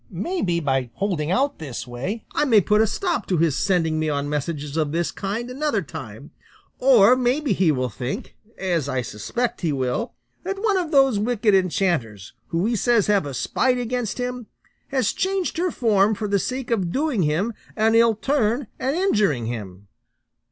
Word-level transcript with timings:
Maybe, 0.09 0.59
by 0.59 0.89
holding 0.95 1.29
out 1.29 1.51
in 1.51 1.57
this 1.67 1.85
way, 1.85 2.25
I 2.33 2.43
may 2.43 2.59
put 2.59 2.81
a 2.81 2.87
stop 2.87 3.27
to 3.27 3.37
his 3.37 3.55
sending 3.55 3.99
me 3.99 4.09
on 4.09 4.27
messages 4.27 4.75
of 4.75 4.91
this 4.91 5.11
kind 5.11 5.47
another 5.47 5.83
time; 5.83 6.31
or 6.79 7.15
maybe 7.15 7.53
he 7.53 7.71
will 7.71 7.87
think, 7.89 8.35
as 8.57 8.89
I 8.89 9.03
suspect 9.03 9.61
he 9.61 9.71
will, 9.71 10.13
that 10.41 10.59
one 10.59 10.77
of 10.77 10.89
those 10.89 11.19
wicked 11.19 11.53
enchanters, 11.53 12.33
who 12.47 12.65
he 12.65 12.75
says 12.75 13.05
have 13.05 13.27
a 13.27 13.33
spite 13.35 13.77
against 13.77 14.17
him, 14.17 14.47
has 14.87 15.13
changed 15.13 15.57
her 15.57 15.69
form 15.69 16.15
for 16.15 16.27
the 16.27 16.39
sake 16.39 16.71
of 16.71 16.91
doing 16.91 17.21
him 17.21 17.53
an 17.75 17.93
ill 17.93 18.15
turn 18.15 18.65
and 18.79 18.95
injuring 18.95 19.45
him." 19.45 19.87